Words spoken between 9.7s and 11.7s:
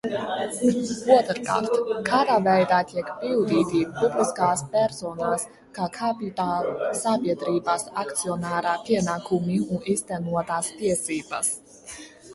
un īstenotas tiesības.